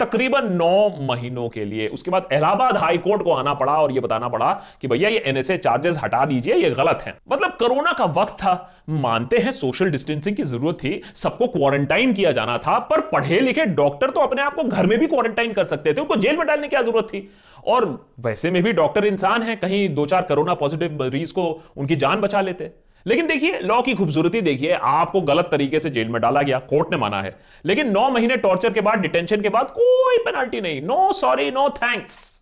तकरीबन 0.00 0.52
नौ 0.52 0.88
महीनों 1.00 1.48
के 1.48 1.64
लिए। 1.64 1.88
उसके 1.88 2.10
बाद 2.10 2.28
इलाहाबाद 2.32 2.76
हाई 2.76 2.98
कोर्ट 2.98 3.22
को 3.22 3.32
आना 3.32 3.54
पड़ा 3.54 3.72
और 3.72 3.92
यह 3.92 4.00
बताना 4.00 4.28
पड़ा 4.28 4.62
कि 4.80 4.88
भैया, 4.88 5.08
ये 5.08 5.18
एनएसए 5.18 5.56
चार्जेस 5.56 5.98
हटा 6.02 6.24
दीजिए, 6.24 6.54
ये 6.54 6.70
गलत 6.70 6.98
है। 7.02 7.18
मतलब 7.32 7.50
कोरोना 7.50 7.92
का 7.92 8.04
वक्त 8.04 8.32
था। 8.32 8.82
मानते 8.88 9.38
हैं 9.38 9.52
सोशल 9.52 9.90
डिस्टेंसिंग 9.90 10.36
की 10.36 10.42
ज़रूरत 10.42 10.74
थी। 10.74 11.02
सबको 11.14 11.46
क्वारंटाइन 11.46 12.12
किया 12.12 12.32
जाना 12.32 12.58
था, 12.58 12.78
पर 12.78 13.00
पढ़े 13.00 13.40
लिखे 13.40 13.64
डॉक्टर 13.64 14.10
तो 14.10 14.20
अपने 14.20 14.42
आप 14.42 14.54
को 14.54 14.64
घर 14.64 14.86
में 14.86 14.98
भी 14.98 15.06
क्वारंटाइन 15.06 15.52
कर 15.52 15.64
सकते 15.64 15.94
थे। 15.94 16.00
उनको 16.00 16.16
जेल 16.16 16.36
में 16.36 16.46
डालने 16.46 16.68
की 16.68 16.76
ज़रूरत 16.76 17.04
थी? 17.04 17.30
और 17.66 18.06
वैसे 18.20 18.50
में 18.50 18.62
भी 18.62 18.72
डॉक्टर 18.72 19.04
इंसान 19.04 19.42
है। 19.42 19.56
कहीं 19.56 19.94
दो 19.94 20.06
चार 20.06 20.22
कोरोना 20.22 20.54
पॉजिटिव 20.54 20.98
मरीज़ 21.02 21.32
को 21.32 21.62
उनकी 21.76 21.96
जान 21.96 22.20
बचा 22.20 22.40
लेते। 22.40 22.72
लेकिन 23.06 23.26
देखिए, 23.26 23.58
लॉ 23.58 23.82
की 23.82 23.94
खूबसूरती 23.94 24.40
देखिए, 24.40 24.72
आपको 24.72 25.20
गलत 25.20 25.48
तरीके 25.50 25.80
से 25.80 25.90
जेल 25.90 26.08
में 26.08 26.22
डाला 26.22 26.42
गया, 26.42 26.58
कोर्ट 26.58 26.88
ने 26.90 26.96
माना 26.96 27.22
है। 27.22 27.36
लेकिन 27.64 27.90
नौ 27.90 28.08
महीने 28.10 28.36
टॉर्चर 28.36 28.72
के 28.72 28.80
बाद, 28.80 28.98
डिटेंशन 28.98 29.40
के 29.40 29.48
बाद 29.48 29.66
कोई 29.66 30.18
पेनाल्टी 30.18 30.60
नहीं। 30.60 30.82
No 30.82 31.12
sorry 31.12 31.50
no 31.50 31.68
thanks 31.70 32.32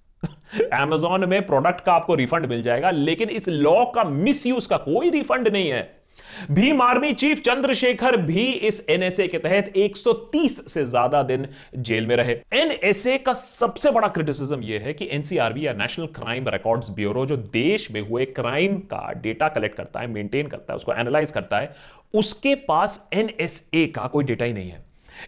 Amazon 0.54 1.24
में 1.28 1.46
प्रोडक्ट 1.46 1.84
का 1.84 1.92
आपको 1.92 2.14
रिफंड 2.14 2.46
मिल 2.46 2.62
जाएगा, 2.62 2.90
लेकिन 2.90 3.28
इस 3.28 3.48
लॉ 3.48 3.84
का 3.84 4.04
मिस 4.04 4.66
का 4.70 4.76
कोई 4.76 5.10
रिफंड 5.10 5.48
नहीं 5.48 5.70
है। 5.70 6.01
भीम 6.50 6.82
आर्मी 6.82 7.12
चीफ 7.14 7.40
चंद्रशेखर 7.40 8.16
भी 8.18 8.44
इस 8.62 8.84
एनएसए 8.90 9.26
के 9.28 9.38
तहत 9.38 9.72
130 9.76 10.60
से 10.68 10.84
ज़्यादा 10.84 11.22
दिन 11.22 11.46
जेल 11.78 12.06
में 12.06 12.14
रहे। 12.16 12.36
एनएसए 12.54 13.16
का 13.18 13.32
सबसे 13.34 13.90
बड़ा 13.90 14.08
क्रिटिसिज्म 14.08 14.60
यह 14.62 14.80
है 14.80 14.92
कि 14.92 15.08
एनसीआरबी 15.12 15.66
या 15.66 15.72
नेशनल 15.72 16.06
क्राइम 16.16 16.48
रिकॉर्ड्स 16.48 16.90
ब्यूरो 16.90 17.26
जो 17.26 17.36
देश 17.36 17.90
में 17.90 18.00
हुए 18.00 18.24
क्राइम 18.32 18.76
का 18.92 19.12
डेटा 19.22 19.48
कलेक्ट 19.48 19.76
करता 19.76 20.00
है 20.00 20.06
मेंटेन 20.06 20.46
करता 20.46 20.72
है, 20.72 20.76
उसको 20.76 20.92
एनालाइज 20.92 21.30
करता 21.30 21.58
है, 21.58 21.74
उसके 22.14 22.54
पास 22.64 23.08
एनएसए 23.14 23.86
का 23.86 24.06
कोई 24.06 24.24
डेटा 24.24 24.44
ही 24.44 24.52
नहीं 24.52 24.70
है। 24.70 24.84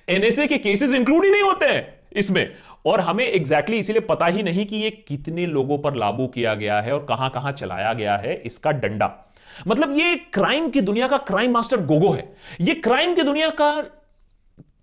एनएसए 0.08 0.46
के 0.46 0.58
केसेस 0.58 0.94
इंक्लूड 0.94 1.24
ही 1.24 1.30
नहीं 1.30 1.42
होते 1.42 1.66
हैं 1.66 1.86
इसमें। 2.16 2.48
और 2.86 3.00
हमें 3.00 3.24
एग्जैक्टली 3.24 3.76
exactly 3.76 3.80
इसीलिए 3.80 4.00
पता 4.08 4.26
ही 4.26 4.42
नहीं 4.42 4.64
कि 4.66 4.76
ये 4.76 4.90
कितने 5.08 5.46
लोगों 5.46 5.78
पर 5.78 5.94
लागू 5.94 6.26
किया 6.26 6.54
गया 6.54 6.80
है 6.80 6.92
और 6.92 7.04
कहाँ 7.08 7.30
कहाँ 7.30 7.52
चलाया 7.52 7.92
गया 7.92 8.16
है 8.16 8.34
इसका 8.36 8.70
डंडा। 8.72 9.06
मतलब 9.66 9.98
ये 9.98 10.16
क्राइम 10.34 10.68
की 10.70 10.80
दुनिया 10.80 11.08
का 11.08 11.16
क्राइम 11.26 11.52
मास्टर 11.52 11.80
गोगो 11.82 12.10
है। 12.10 12.28
ये 12.60 12.74
क्राइम 12.76 13.14
की 13.14 13.22
दुनिया 13.22 13.50
का 13.50 13.70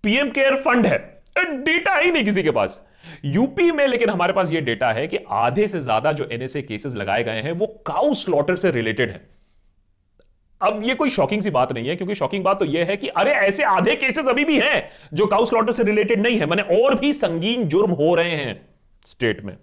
पीएम 0.04 0.30
केयर 0.30 0.56
फंड 0.56 0.86
है। 0.86 0.98
डेटा 1.36 1.96
ही 1.96 2.10
नहीं 2.10 2.24
किसी 2.24 2.42
के 2.42 2.50
पास। 2.50 2.86
यूपी 3.24 3.70
में 3.70 3.86
लेकिन 3.86 4.10
हमारे 4.10 4.32
पास 4.32 4.52
ये 4.52 4.60
डेटा 4.60 4.90
है 4.92 5.06
कि 5.06 5.18
आधे 5.30 5.66
से 5.68 5.80
ज़्यादा 5.80 6.12
जो 6.12 6.28
एनएसए 6.32 6.62
केसेस 6.62 6.94
लगाए 6.94 7.24
गए 7.24 7.40
हैं, 7.40 7.52
वो 7.52 7.66
काउ 7.86 8.12
स्लॉटर 8.14 8.56
से 8.56 8.70
रिलेटेड 8.70 9.10
है। 9.10 9.20
अब 10.60 10.82
ये 10.84 10.94
कोई 10.94 11.10
शॉकिंग 11.10 11.42
सी 11.42 11.50
बात 11.50 11.72
नहीं 11.72 11.88
है, 11.88 11.96
क्योंकि 11.96 12.14
शॉकिंग 12.14 12.44
बात 12.44 12.58
तो 12.58 12.64
ये 12.64 12.84
है 12.84 12.96
कि 12.96 13.08
अरे 13.08 13.32
ऐसे 13.32 13.62
आधे 13.64 13.96
केसेस 13.96 14.28
अभी 14.28 14.44
भी 14.44 14.58
हैं 14.60 14.88
जो 15.14 15.26
काउ 15.26 15.44
स्लॉटर 15.44 15.72
से 15.72 15.82
रिलेटेड 15.82 16.20
नहीं 16.20 16.38
है, 16.38 16.46
मैंने 16.46 16.62
और 16.76 16.98
भी 16.98 17.12
संगीन 17.12 17.68
जुर्म 17.68 17.90
हो 17.92 18.14
रहे 18.14 18.34
हैं 18.34 18.60
स्टेट 19.06 19.44
में। 19.44 19.56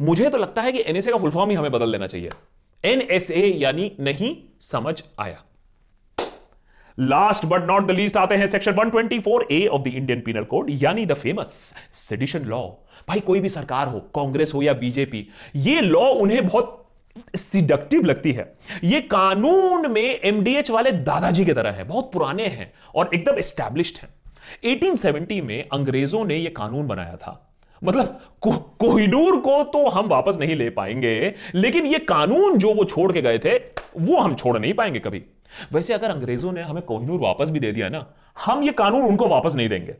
मुझे 0.00 0.28
तो 0.30 0.38
लगता 0.38 0.62
है 0.62 0.72
कि 0.72 0.82
एनएसए 0.86 1.10
का 1.10 1.18
फुल 1.18 1.30
फॉर्म 1.30 1.50
ही 1.50 1.56
हमें 1.56 1.70
बदल 1.72 1.92
देना 1.92 2.06
चाहिए। 2.06 2.30
एनएसए 2.84 3.46
यानी 3.46 3.92
नहीं 4.00 4.36
समझ 4.60 5.02
आया। 5.18 5.44
Last 6.98 7.44
but 7.44 7.62
not 7.62 7.86
the 7.86 7.90
least 7.90 8.16
आते 8.16 8.34
हैं 8.34 8.46
section 8.46 8.72
124 8.72 9.42
A 9.50 9.66
of 9.66 9.82
the 9.82 9.86
Indian 9.86 10.20
penal 10.20 10.44
code 10.44 10.66
यानी 10.70 11.06
द 11.06 11.14
फ़ेमस 11.14 11.74
सेडिशन 11.94 12.38
लॉ 12.38 12.62
भाई, 13.08 13.20
कोई 13.20 13.40
भी 13.40 13.48
सरकार 13.48 13.88
हो, 13.88 14.00
कांग्रेस 14.00 14.54
हो 14.54 14.62
या 14.62 14.72
बीजेपी, 14.72 15.26
ये 15.56 15.80
लॉ 15.80 16.06
उन्हें 16.12 16.46
बहुत 16.48 16.76
सिडक्टिव 17.36 18.04
लगती 18.04 18.32
है। 18.32 18.58
ये 18.84 19.00
कानून 19.00 19.90
में 19.90 20.20
एमडीएच 20.24 20.70
वाले 20.70 20.92
दादाजी 20.92 21.44
की 21.44 21.52
तरह 21.52 21.70
है, 21.70 21.84
बहुत 21.84 22.12
पुराने 22.12 22.46
हैं 22.46 22.72
और 22.94 23.10
एकदम 23.14 23.38
एस्टैब्लिश्ड 23.38 23.98
हैं। 24.02 24.08
1870 24.64 25.40
में 25.40 25.68
अंग्रेज़ों 25.68 26.24
ने 26.24 26.36
यह 26.36 26.52
कानून 26.56 26.86
बनाया 26.86 27.16
था। 27.16 27.49
मतलब 27.82 28.20
को, 28.40 28.50
कोहिनूर 28.50 29.36
को 29.36 29.62
तो 29.64 29.88
हम 29.88 30.06
वापस 30.06 30.36
नहीं 30.40 30.56
ले 30.56 30.68
पाएँगे 30.70 31.34
लेकिन 31.54 31.86
ये 31.86 31.98
कानून 31.98 32.58
जो 32.58 32.72
वो 32.74 32.84
छोड़ 32.84 33.10
के 33.12 33.22
गए 33.22 33.38
थे 33.38 33.56
वो 33.98 34.18
हम 34.18 34.34
छोड़ 34.34 34.58
नहीं 34.58 34.72
पाएँगे 34.74 34.98
कभी। 34.98 35.22
वैसे 35.72 35.94
अगर 35.94 36.10
अंग्रेज़ों 36.10 36.52
ने 36.52 36.62
हमें 36.62 36.82
कोहिनूर 36.82 37.20
वापस 37.20 37.50
भी 37.50 37.60
दे 37.60 37.72
दिया 37.72 37.88
ना 37.88 38.06
हम 38.36 38.62
ये 38.62 38.72
कानून 38.72 39.02
उनको 39.02 39.28
वापस 39.28 39.54
नहीं 39.54 39.68
देंगे। 39.68 39.94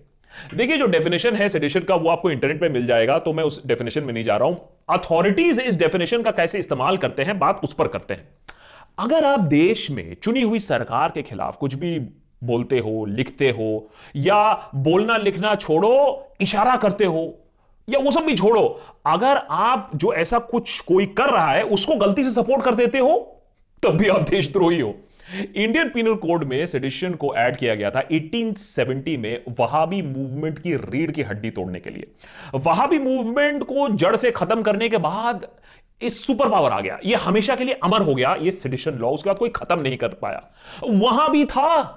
देखिए 0.54 0.76
जो 0.76 0.86
डेफिनेशन 0.86 1.36
है 1.36 1.48
सेडिशन 1.48 1.80
का 1.80 1.94
वो 1.94 2.08
आपको 2.10 2.30
इंटरनेट 2.30 2.60
पे 2.60 2.68
मिल 2.68 2.86
जाएगा 2.86 3.18
तो 3.18 3.32
मैं 3.32 3.44
उस 3.44 3.66
डेफिनेशन 3.66 4.04
में 4.04 4.12
नहीं 4.12 4.24
जा 4.24 4.36
रहा 4.36 4.48
हूँ। 4.48 4.68
अथॉरिटीज 4.90 5.60
इस 5.60 5.78
डेफिनेशन 5.78 6.22
का 6.22 6.30
कैसे 6.30 6.58
इस्तेमाल 6.58 6.96
करते 6.96 7.22
हैं 7.22 7.38
बात 7.38 7.60
उस 7.64 7.72
पर 7.72 7.88
करते 7.88 8.14
हैं। 8.14 8.28
अगर 8.98 9.24
आप 9.24 9.40
देश 9.40 9.90
में 9.90 10.14
चुनी 10.14 10.42
हुई 10.42 10.58
सरकार 10.60 11.10
के 11.10 11.22
खिलाफ 11.22 11.56
कुछ 11.56 11.74
भी 11.74 11.98
बोलते 12.42 12.78
हो 12.78 13.04
लिखते 13.06 13.50
हो 13.50 13.90
या 14.16 14.70
बोलना 14.74 15.16
लिखना 15.16 15.54
छोड़ो 15.54 15.92
इशारा 16.40 16.76
करते 16.76 17.04
हो 17.04 17.28
या 17.90 17.98
वो 17.98 18.10
सब 18.10 18.24
भी 18.24 18.34
छोड़ो। 18.34 18.80
अगर 19.06 19.36
आप 19.50 19.90
जो 19.94 20.12
ऐसा 20.14 20.38
कुछ 20.38 20.80
कोई 20.80 21.06
कर 21.06 21.30
रहा 21.30 21.50
है, 21.50 21.62
उसको 21.62 21.94
गलती 21.94 22.24
से 22.24 22.32
सपोर्ट 22.32 22.64
कर 22.64 22.74
देते 22.74 22.98
हो, 22.98 23.16
तब 23.82 23.96
भी 23.96 24.08
आप 24.08 24.28
देशद्रोही 24.30 24.80
हो। 24.80 24.94
इंडियन 25.56 25.88
पीनल 25.88 26.14
कोड 26.14 26.44
में 26.44 26.66
सेडिशन 26.66 27.14
को 27.14 27.34
ऐड 27.34 27.56
किया 27.56 27.74
गया 27.74 27.90
था 27.90 28.02
1870 28.12 29.16
में 29.16 29.44
वहाबी 29.58 30.00
मूवमेंट 30.02 30.58
की 30.58 30.74
रीढ़ 30.74 31.10
की 31.10 31.22
हड्डी 31.22 31.50
तोड़ने 31.50 31.80
के 31.80 31.90
लिए। 31.90 32.06
वहाबी 32.54 32.98
मूवमेंट 32.98 33.62
को 33.62 33.88
जड़ 33.88 34.16
से 34.16 34.30
खत्म 34.30 34.62
करने 34.62 34.88
के 34.88 34.98
बाद 34.98 35.46
इस 36.02 36.26
सुपर 36.26 36.48
पावर 36.48 36.70
आ 36.70 36.80
गया। 36.80 36.98
ये 37.04 37.14
हमेशा 37.14 37.56
के 37.56 37.64
लिए 37.64 37.74
अमर 37.74 38.02
हो 38.02 38.14
गया, 38.14 38.34
ये 38.34 38.50
सेडिशन 38.50 38.90
लॉ 38.90 39.10
उसके 39.10 39.30
बाद 39.30 39.38
कोई 39.38 39.48
खत्म 39.48 39.80
नहीं 39.80 39.96
कर 39.96 40.08
पाया। 40.08 40.42
वहाँ 40.84 41.30
भी 41.30 41.44
था, 41.44 41.96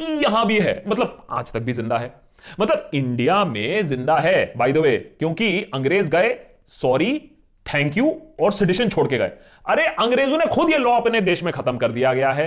यहाँ 0.00 0.46
भी 0.46 0.58
है। 0.58 0.82
मतलब 0.86 1.26
आज 1.30 1.52
तक 1.52 1.60
भी 1.60 1.72
ज़िंदा 1.72 1.98
है। 1.98 2.14
मतलब 2.60 2.90
इंडिया 2.94 3.44
में 3.44 3.82
ज़िंदा 3.84 4.18
है 4.18 4.52
बाय 4.56 4.72
द 4.72 4.78
वे 4.78 4.96
क्योंकि 5.18 5.50
अंग्रेज़ 5.74 6.10
गए 6.12 6.34
सॉरी 6.72 7.16
थैंक 7.66 7.96
यू 7.96 8.10
और 8.40 8.52
सिडिशन 8.52 8.88
छोड़ 8.88 9.06
के 9.08 9.18
गए। 9.18 9.32
अरे 9.66 9.86
अंग्रेज़ों 9.86 10.38
ने 10.38 10.46
खुद 10.46 10.70
ये 10.70 10.78
लॉ 10.78 10.96
अपने 11.00 11.20
देश 11.22 11.42
में 11.42 11.52
खत्म 11.52 11.76
कर 11.76 11.92
दिया 11.92 12.12
गया 12.14 12.30
है। 12.32 12.46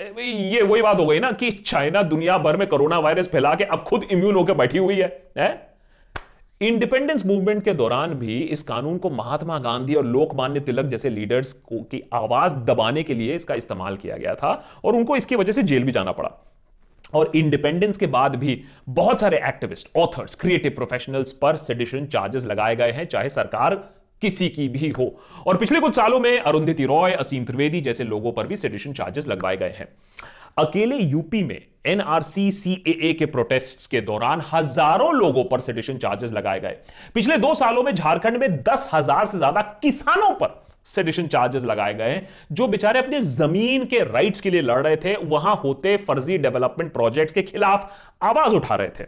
ये 0.00 0.62
वही 0.62 0.82
बात 0.82 0.98
हो 0.98 1.06
गई 1.06 1.20
ना 1.20 1.30
कि 1.32 1.50
चाइना 1.50 2.02
दुनिया 2.04 2.38
भर 2.38 2.56
में 2.56 2.66
कोरोना 2.68 2.98
वायरस 2.98 3.28
फैला 3.28 3.54
के 3.54 3.64
अब 3.64 3.82
खुद 3.82 4.06
इम्यून 4.12 4.34
होकर 4.34 4.54
बैठी 4.54 4.78
हुई 4.78 4.96
है, 4.96 5.06
है? 5.38 5.74
इंडिपेंडेंस 6.60 7.24
मूवमेंट 7.26 7.62
के 7.64 7.72
दौरान 7.74 8.14
भी 8.14 8.38
इस 8.38 8.62
कानून 8.62 8.98
को 8.98 9.10
महात्मा 9.10 9.58
गांधी 9.58 9.94
और 9.94 10.04
लोकमान्य 10.06 10.60
तिलक 10.60 10.86
जैसे 10.86 11.10
लीडर्स 11.10 11.52
को 11.52 11.80
की 11.82 12.02
आवाज़ 12.12 12.56
दबाने 12.64 13.02
के 13.02 13.14
लिए 13.14 13.36
इसका 13.36 13.54
इस्तेमाल 13.54 13.96
किया 13.96 14.16
गया 14.16 14.34
था 14.34 14.52
और 14.84 14.96
उनको 14.96 15.16
इसकी 15.16 15.36
वजह 15.36 15.52
से 15.52 15.62
जेल 15.62 15.84
भी 15.84 15.92
जाना 15.92 16.12
पड़ा। 16.12 16.30
और 17.14 17.32
इंडिपेंडेंस 17.36 17.98
के 17.98 18.06
बाद 18.08 18.36
भी 18.36 18.62
बहुत 18.90 19.20
सारे 19.20 19.40
एक्टिविस्ट 19.48 19.88
ऑथर्स 19.96 20.34
क्रिएटिव 20.34 20.72
प्रोफेशनल्स 20.76 21.32
पर 21.32 21.56
सेडिशन 21.56 22.06
चार्जेस 22.06 22.44
लगाए 22.44 22.76
गए 22.76 22.90
हैं, 22.90 23.04
चाहे 23.06 23.28
सरकार 23.28 23.74
किसी 24.22 24.48
की 24.48 24.68
भी 24.68 24.88
हो। 24.88 25.14
और 25.46 25.56
पिछले 25.56 25.80
कुछ 25.80 25.96
सालों 25.96 26.20
में 26.20 26.38
अरुंधति 26.38 26.84
रॉय, 26.84 27.12
असीम 27.12 27.44
त्रिवेदी 27.44 27.80
जैसे 27.80 28.04
लोगों 28.04 28.32
पर 28.32 28.46
भी 28.46 28.56
सेडिशन 28.56 28.92
चार्जेस 28.92 29.28
लगवाए 29.28 29.56
गए 29.56 29.74
हैं। 29.78 29.88
अकेले 30.58 30.96
यूपी 30.96 31.42
में 31.44 31.60
एनआरसी 31.86 32.50
सीएए 32.52 33.12
के 33.12 33.26
प्रोटेस्ट 33.26 33.90
के 33.90 34.00
दौरान 34.00 34.42
हज़ारों 34.52 35.12
लोगों 35.14 35.44
पर 35.44 35.60
सेडिशन 35.60 35.98
चार्जेस 35.98 36.32
लगाए 36.32 36.60
गए। 36.60 36.76
पिछले 37.14 37.38
दो 37.38 37.54
सालों 37.54 37.82
में 37.82 37.94
झारखंड 37.94 38.36
में 38.36 38.56
दस 38.62 38.88
हज़ार 38.92 39.26
से 39.26 39.38
ज़्यादा 39.38 39.62
किसानों 39.82 40.32
पर 40.34 40.63
सेडिशन 40.86 41.26
चार्जेस 41.26 41.64
लगाए 41.64 41.94
गए 41.94 42.20
जो 42.52 42.66
बेचारे 42.68 42.98
अपने 42.98 43.20
ज़मीन 43.22 43.84
के 43.86 44.02
राइट्स 44.04 44.40
के 44.40 44.50
लिए 44.50 44.62
लड़ 44.62 44.82
रहे 44.82 44.96
थे, 44.96 45.14
वहाँ 45.16 45.54
होते 45.56 45.96
फर्जी 45.98 46.38
डेवलपमेंट 46.38 46.92
प्रोजेक्ट्स 46.92 47.34
के 47.34 47.42
खिलाफ 47.42 47.90
आवाज़ 48.22 48.54
उठा 48.54 48.74
रहे 48.74 48.88
थे। 48.90 49.04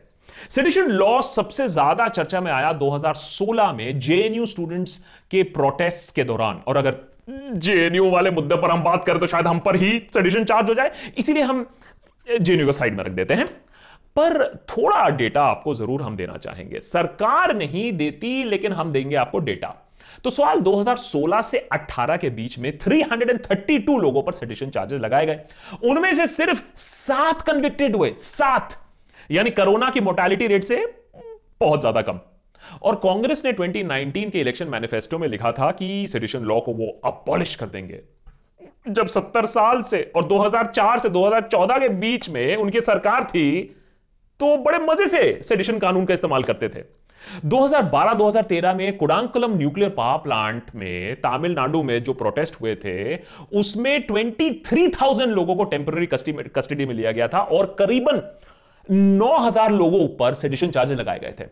सेडिशन 0.51 0.91
लॉ 0.91 1.21
सबसे 1.25 1.69
ज़्यादा 1.69 2.09
चर्चा 2.11 2.41
में 2.41 2.51
आया 2.53 2.73
2016 2.75 3.73
में 3.73 3.99
जेएनयू 4.01 4.47
स्टूडेंट्स 4.47 4.99
के 5.31 5.43
प्रोटेस्ट 5.53 6.15
के 6.17 6.25
दौरान। 6.25 6.61
और 6.67 6.77
अगर 6.77 6.97
जेएनयू 7.29 8.11
वाले 8.11 8.31
मुद्दे 8.31 8.57
पर 8.57 8.71
हम 8.71 8.83
बात 8.83 9.05
करें 9.05 9.19
तो 9.21 9.27
शायद 9.27 9.47
हम 9.47 9.59
पर 9.61 9.77
ही 9.77 9.99
सेडिशन 10.15 10.45
चार्ज 10.45 10.69
हो 10.69 10.75
जाए। 10.75 11.13
इसीलिए 11.19 11.43
हम 11.43 11.67
जेएनयू 12.27 12.67
को 12.67 12.73
साइड 12.73 12.97
में 12.97 13.05
रख 13.05 13.13
देते 13.13 13.35
हैं। 13.35 13.47
पर 14.17 14.45
थोड़ा 14.69 15.09
डेटा 15.09 15.43
आपको 15.45 15.75
ज़रूर 15.75 16.03
हम 16.03 16.17
देना 16.17 16.37
चाहेंगे। 16.37 16.81
सरकार 16.83 17.55
नहीं 17.57 17.93
देती, 17.93 18.45
लेकिन 18.45 18.73
हम 18.73 18.93
देंगे 18.93 19.17
आपको 19.17 19.39
डेटा 19.41 19.75
तो 20.25 20.31
सवाल 20.31 20.61
2016 20.61 21.43
से 21.43 21.59
18 21.73 22.17
के 22.17 22.31
बीच 22.31 22.59
में 22.59 22.71
332 22.79 23.99
लोगों 23.99 24.23
पर 24.23 24.33
सेडिशन 24.33 24.71
चार्जेस 24.71 25.01
लगाए 25.01 25.27
गए। 25.27 25.41
उनमें 25.85 26.15
से 26.15 26.27
सिर्फ़ 26.27 26.63
सात 26.77 27.43
कन्विक्टेड 27.43 27.97
हुए, 27.97 28.11
सात। 28.11 28.79
यानी 29.31 29.51
कोरोना 29.51 29.91
की 29.91 30.01
मोर्टालिटी 30.01 30.47
रेट 30.47 30.65
से 30.65 30.85
बहुत 31.61 31.81
ज़्यादा 31.81 32.03
कम। 32.03 32.21
और 32.83 32.95
कांग्रेस 32.95 33.45
ने 33.45 33.53
2019 33.53 34.31
के 34.31 34.41
इलेक्शन 34.41 34.69
मैनिफेस्टो 34.69 35.19
में 35.19 35.29
लिखा 35.29 35.53
था 35.53 35.71
कि 35.71 36.07
सेडिशन 36.09 36.43
लॉ 36.43 36.61
को 36.61 36.73
वो 36.73 36.89
अपॉलिश 37.05 37.55
कर 37.55 37.67
देंगे। 37.67 38.01
जब 38.89 39.09
70 39.09 39.47
साल 39.47 39.83
से 39.83 40.01
और 40.17 40.25
2004 40.25 40.99
से 40.99 41.09
2014 41.09 41.79
के 41.79 41.89
बीच 41.89 42.29
में 42.29 42.57
उनकी 42.57 42.81
सरकार 42.81 43.25
थी 43.25 43.49
तो 44.41 44.57
बड़े 44.57 44.79
मज़े 44.79 45.07
से 45.07 45.41
सेडिशन 45.43 45.79
कानून 45.79 46.05
का 46.05 46.15
इस्तेमाल 46.15 46.43
करते 46.43 46.69
थे। 46.69 46.83
2012-2013 47.47 48.75
में 48.75 48.97
कुडांकुलम 48.97 49.57
न्यूक्लियर 49.59 49.91
पावर 49.91 50.19
प्लांट 50.23 50.75
में 50.75 51.21
तमिलनाडु 51.21 51.83
में 51.83 52.03
जो 52.05 52.13
प्रोटेस्ट 52.13 52.61
हुए 52.61 52.75
थे 52.75 53.17
उसमें 53.53 54.07
23,000 54.07 55.29
लोगों 55.29 55.57
को 55.57 55.65
टेम्पररी 55.65 56.07
कस्टडी 56.07 56.87
में 56.87 56.95
लिया 56.95 57.13
गया 57.13 57.29
था 57.29 57.41
और 57.41 57.75
करीबन 57.79 58.21
9,000 58.89 59.71
लोगों 59.73 60.07
पर 60.19 60.35
सेडिशन 60.35 60.71
चार्जेस 60.71 60.99
लगाए 60.99 61.19
गए 61.19 61.35
थे। 61.41 61.45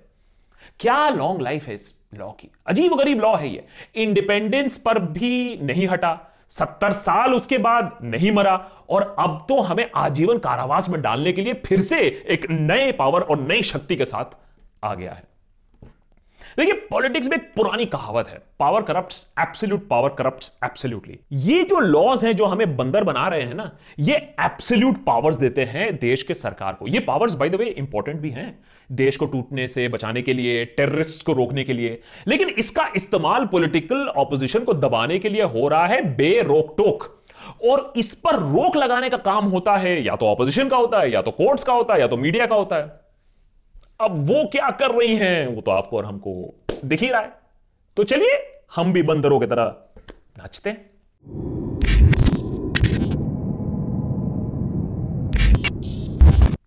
क्या 0.81 1.09
लॉन्ग 1.09 1.43
लाइफ 1.43 1.67
है 1.69 1.75
इस 1.75 1.93
लॉ 2.15 2.31
की? 2.31 2.51
अजीब 2.67 2.95
गरीब 2.95 3.21
लॉ 3.21 3.35
है 3.37 3.49
ये। 3.49 3.65
इंडिपेंडेंस 3.97 4.79
पर 4.79 4.99
भी 4.99 5.59
नहीं 5.63 5.89
हटा। 5.89 6.13
सत्तर 6.59 6.93
साल 6.93 7.35
उसके 7.35 7.59
बाद 7.59 7.99
नहीं 8.03 8.33
मरा 8.33 8.55
और 8.91 9.15
अब 9.19 9.45
तो 9.49 9.61
हमें 9.61 9.91
आजीवन 9.95 10.39
कारावास 10.39 10.89
में 10.89 11.01
डालने 11.03 11.33
के 11.33 11.43
लिए 11.43 11.55
फिर 11.67 11.81
से 11.81 12.01
एक 12.29 12.47
नए 12.51 12.93
पावर 12.93 13.21
और 13.21 13.41
नई 13.41 13.63
शक्ति 13.63 13.97
के 13.97 14.05
साथ 14.05 14.37
आ 14.85 14.95
गया 14.95 15.13
है। 15.13 15.34
देखिए 16.59 16.75
पॉलिटिक्स 16.91 17.29
में 17.29 17.37
एक 17.37 17.51
पुरानी 17.57 17.85
कहावत 17.87 18.29
है 18.29 18.39
power 18.59 18.83
corrupt 18.83 19.15
absolute 19.41 19.87
power 19.89 20.09
corrupt 20.09 20.45
absolutely 20.65 21.19
ये 21.45 21.63
जो 21.65 21.81
लॉज 21.81 22.25
हैं 22.25 22.35
जो 22.37 22.47
हमें 22.47 22.77
बंदर 22.77 23.05
बना 23.05 23.27
रहे 23.29 23.43
हैं 23.43 23.55
ना, 23.55 23.71
ये 23.99 24.15
एब्सोल्यूट 24.41 25.05
पावर्स 25.05 25.37
देते 25.37 25.65
हैं 25.65 25.95
देश 25.97 26.23
के 26.23 26.35
सरकार 26.35 26.73
को। 26.73 26.87
ये 26.87 27.01
powers 27.01 27.35
by 27.35 27.49
the 27.49 27.55
way 27.55 27.67
important 27.69 28.21
भी 28.21 28.31
हैं, 28.31 28.59
देश 28.91 29.17
को 29.17 29.27
टूटने 29.27 29.67
से 29.69 29.89
बचाने 29.89 30.23
के 30.23 30.33
लिए 30.33 30.65
टेररिस्ट 30.67 31.27
को 31.27 31.33
रोकने 31.33 31.65
के 31.65 31.73
लिए। 31.73 32.01
लेकिन 32.29 32.49
इसका 32.49 32.89
इस्तेमाल 32.97 33.47
पॉलिटिकल 33.47 34.09
ऑपोजिशन 34.09 34.65
को 34.65 34.75
दबाने 34.75 35.19
के 35.19 35.29
लिए 35.29 35.43
हो 35.45 35.69
रहा 35.69 35.87
है 35.87 36.03
बेरोक 36.17 36.75
टोक 36.79 37.13
और 37.65 37.93
इस 37.97 38.15
पर 38.17 38.35
रोक 38.35 38.77
लगाने 38.77 39.09
का 39.11 39.17
काम 39.17 39.45
होता 39.47 39.77
है, 39.77 40.03
या 40.05 40.17
तो 40.17 40.27
ऑपोजिशन 40.27 40.69
का 40.69 40.77
होता 40.77 41.01
है, 41.01 41.11
या 41.13 41.23
तो 41.23 41.31
कोर्ट्स 41.31 41.65
का 41.65 41.73
होता 41.73 41.95
है, 41.95 42.01
या 42.01 42.07
तो 42.07 42.17
मीडिया 42.17 42.47
का 42.47 42.55
होता 42.55 42.77
है। 42.77 43.04
अब 44.01 44.15
वो 44.19 44.49
क्या 44.53 44.71
कर 44.71 44.91
रही 44.91 45.17
हैं? 45.17 45.47
वो 45.47 45.61
तो 45.61 45.71
आपको 45.71 45.97
और 45.97 46.05
हमको 46.05 46.55
दिख 46.85 47.01
ही 47.01 47.09
रहा 47.09 47.21
है। 47.21 47.33
तो 47.97 48.05
चलिए, 48.05 48.63
हम 48.77 48.93
भी 48.93 49.03
बंदरों 49.03 49.41
की 49.41 49.47
तरह 49.47 49.77
नाचते 50.39 50.71
हैं। 50.71 50.95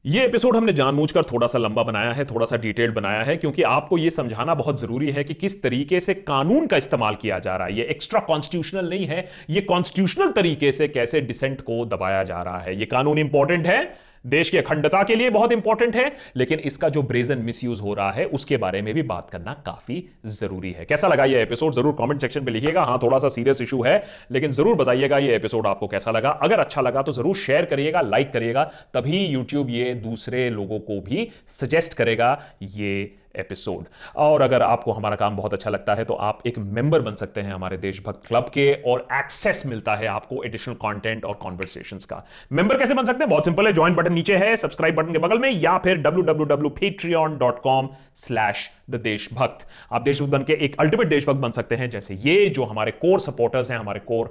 ये 0.06 0.26
एपिसोड 0.26 0.56
हमने 0.56 0.74
जानबूझकर 0.74 1.24
थोड़ा 1.24 1.48
सा 1.48 1.58
लंबा 1.58 1.84
बनाया 1.84 2.12
है, 2.12 2.26
थोड़ा 2.26 2.46
सा 2.46 2.58
डिटेल्ड 2.58 2.96
बनाया 2.96 3.22
है, 3.22 3.38
क्योंकि 3.38 3.64
आपको 3.64 3.98
ये 3.98 4.10
समझाना 4.10 4.56
बहुत 4.56 4.80
ज़रूरी 4.80 5.12
है 5.12 5.24
कि 5.24 5.34
किस 5.34 5.64
तरीके 5.64 6.00
से 6.00 6.14
कानून 6.14 6.68
का 6.68 6.78
इस्तेमाल 6.78 7.16
किया 7.16 7.40
जा 7.40 7.56
रहा 7.56 7.68
है। 7.68 7.78
ये 7.78 7.84
एक्स्ट्रा 7.84 8.20
कॉन्स्टिट्यूशनल 8.20 8.90
नहीं 8.90 9.06
है, 9.06 9.28
ये 9.50 9.62
कॉन्स्टिट्यूशनल 9.62 10.32
तरीके 10.32 10.72
से 10.72 10.88
कैसे 10.88 11.22
डिसेंट 11.22 11.62
को 11.62 11.86
दबाया 11.86 12.24
जा 12.24 12.42
रहा 12.44 12.60
है। 12.60 12.80
ये 12.80 12.86
कानून 12.86 13.18
इंपॉर्टेंट 13.18 13.68
है 13.68 14.07
देश 14.26 14.50
की 14.50 14.58
अखंडता 14.58 15.02
के 15.04 15.16
लिए 15.16 15.30
बहुत 15.30 15.52
इंपॉर्टेंट 15.52 15.96
है, 15.96 16.12
लेकिन 16.36 16.60
इसका 16.62 16.90
जो 16.90 17.02
ब्रेजन 17.04 17.40
मिसयूज 17.40 17.82
हो 17.82 17.94
रहा 17.94 18.12
है, 18.12 18.26
उसके 18.28 18.58
बारे 18.58 18.82
में 18.82 18.94
भी 18.94 19.02
बात 19.04 19.30
करना 19.30 19.54
काफ़ी 19.66 20.04
ज़रूरी 20.28 20.72
है। 20.72 20.86
कैसा 20.86 21.08
लगा 21.08 21.26
यह 21.26 21.42
एपिसोड 21.42 21.76
ज़रूर 21.76 21.96
कमेंट 22.00 22.22
सेक्शन 22.22 22.44
में 22.44 22.52
लिखिएगा। 22.54 22.84
हाँ 22.84 23.00
थोड़ा 23.04 23.20
सा 23.20 23.30
सीरियस 23.30 23.62
इशू 23.62 23.82
है, 23.84 24.04
लेकिन 24.32 24.52
ज़रूर 24.52 24.76
बताइएगा 24.76 25.18
यह 25.18 25.36
एपिसोड 25.36 25.68
आपको 25.68 25.88
कैसा 25.88 26.12
लगा। 26.12 26.30
अगर 26.30 26.60
अच्छा 26.60 26.82
लगा 26.82 27.02
तो 27.02 27.12
ज़रूर 27.14 27.36
शेयर 27.38 27.66
करिएगा 27.66 28.02
लाइक 28.04 28.32
करिएगा, 28.34 28.64
तभी 28.94 29.26
यूट्यूब 29.26 29.70
ये 29.70 29.94
दूसरे 29.96 30.50
लोगों 30.50 30.80
को 30.82 31.00
भी 31.02 31.30
सजेस्ट 31.50 31.94
करेगा 31.94 32.38
ये 32.64 33.14
एपिसोड 33.36 33.86
और 34.16 34.42
अगर 34.42 34.62
आपको 34.62 34.92
हमारा 34.92 35.16
काम 35.16 35.38
बहुत 35.38 35.54
अच्छा 35.54 35.70
लगता 35.70 35.94
है 35.96 36.06
तो 36.06 36.14
आप 36.14 36.40
एक 36.48 36.58
मेंबर 36.58 37.02
बन 37.02 37.16
सकते 37.16 37.42
हैं 37.42 37.54
हमारे 37.54 37.78
देशभक्त 37.78 38.28
क्लब 38.28 38.50
के 38.54 38.74
और 38.86 39.06
एक्सेस 39.14 39.64
मिलता 39.66 39.96
है 39.96 40.08
आपको 40.08 40.44
एडिशनल 40.44 40.76
कंटेंट 40.76 41.26
और 41.26 41.34
कॉन्वर्सेशन 41.34 41.98
का। 42.10 42.24
मेंबर 42.52 42.78
कैसे 42.78 42.94
बन 42.94 43.06
सकते 43.06 43.24
हैं? 43.24 43.30
बहुत 43.30 43.46
सिंपल 43.46 43.68
है 43.68 43.74
ज्वाइन 43.74 43.96
बटन 43.96 44.14
नीचे 44.14 44.38
है 44.38 44.56
सब्सक्राइब 44.58 44.96
बटन 44.96 45.12
के 45.12 45.20
बगल 45.20 45.40
में 45.40 45.50
या 45.52 45.78
फिर 45.78 46.02
www.patreon.com 46.02 47.88
स्लैश 48.16 48.70
द 48.90 48.96
देशभक्त 48.96 49.68
आप 49.94 50.02
देशभक्त 50.02 50.32
बन 50.32 50.44
के 50.44 50.54
एक 50.66 50.76
अल्टीमेट 50.80 51.08
देशभक्त 51.08 51.40
बन 51.40 51.52
सकते 51.52 51.76
हैं 51.76 51.90
जैसे 51.90 52.14
ये 52.16 52.50
जो 52.50 52.64
हमारे 52.64 52.92
कोर 52.92 53.20
सपोर्टर्स 53.20 53.72
हैं 53.72 53.78
हमारे 53.78 54.00
कोर 54.00 54.30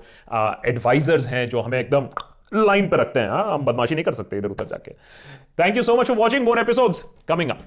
एडवाइजर्स 0.67 1.27
हैं 1.27 1.49
जो 1.49 1.61
हमें 1.61 1.79
एकदम 1.81 2.09
लाइन 2.55 2.89
पर 2.89 2.99
रखते 2.99 3.21
हैं। 3.21 3.29
हाँ, 3.29 3.55
हम 3.55 3.65
बदमाशी 3.65 3.95
नहीं 3.95 4.05
कर 4.05 4.13
सकते 4.13 4.39
इधर 4.39 4.49
उधर 4.49 4.65
जाके। 4.65 4.93
Thank 5.59 5.77
you 5.77 5.83
so 5.83 5.97
much 5.97 6.07
for 6.07 6.17
watching 6.17 6.45
more 6.45 6.59
episodes 6.59 7.03
coming 7.29 7.51
up 7.51 7.61